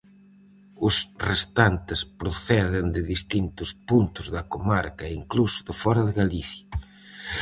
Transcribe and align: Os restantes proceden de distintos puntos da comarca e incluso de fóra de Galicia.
Os 0.87 0.95
restantes 1.29 1.99
proceden 2.19 2.85
de 2.95 3.01
distintos 3.13 3.69
puntos 3.89 4.25
da 4.35 4.43
comarca 4.53 5.03
e 5.07 5.15
incluso 5.21 5.59
de 5.67 5.73
fóra 5.81 6.01
de 6.07 6.13
Galicia. 6.21 6.65